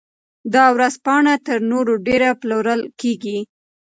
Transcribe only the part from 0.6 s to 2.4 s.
ورځپاڼه تر نورو ډېر